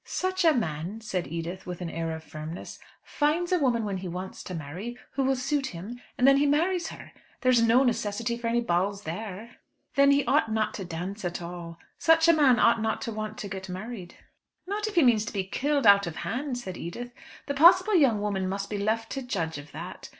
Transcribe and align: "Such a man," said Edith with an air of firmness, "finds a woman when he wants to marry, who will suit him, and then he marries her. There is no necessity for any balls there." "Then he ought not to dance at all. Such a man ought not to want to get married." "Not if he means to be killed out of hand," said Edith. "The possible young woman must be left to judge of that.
"Such 0.03 0.43
a 0.45 0.51
man," 0.51 0.99
said 1.01 1.27
Edith 1.27 1.67
with 1.67 1.79
an 1.79 1.91
air 1.91 2.09
of 2.15 2.23
firmness, 2.23 2.79
"finds 3.03 3.51
a 3.51 3.59
woman 3.59 3.85
when 3.85 3.97
he 3.97 4.07
wants 4.07 4.41
to 4.45 4.55
marry, 4.55 4.97
who 5.11 5.23
will 5.23 5.35
suit 5.35 5.67
him, 5.67 6.01
and 6.17 6.27
then 6.27 6.37
he 6.37 6.47
marries 6.47 6.87
her. 6.87 7.11
There 7.41 7.51
is 7.51 7.61
no 7.61 7.83
necessity 7.83 8.35
for 8.35 8.47
any 8.47 8.61
balls 8.61 9.03
there." 9.03 9.57
"Then 9.93 10.09
he 10.09 10.25
ought 10.25 10.51
not 10.51 10.73
to 10.73 10.85
dance 10.85 11.23
at 11.23 11.39
all. 11.39 11.77
Such 11.99 12.27
a 12.27 12.33
man 12.33 12.57
ought 12.57 12.81
not 12.81 12.99
to 13.03 13.11
want 13.11 13.37
to 13.37 13.47
get 13.47 13.69
married." 13.69 14.15
"Not 14.65 14.87
if 14.87 14.95
he 14.95 15.03
means 15.03 15.23
to 15.25 15.33
be 15.33 15.43
killed 15.43 15.85
out 15.85 16.07
of 16.07 16.15
hand," 16.15 16.57
said 16.57 16.77
Edith. 16.77 17.11
"The 17.45 17.53
possible 17.53 17.93
young 17.93 18.21
woman 18.21 18.49
must 18.49 18.71
be 18.71 18.79
left 18.79 19.11
to 19.11 19.21
judge 19.21 19.59
of 19.59 19.71
that. 19.71 20.09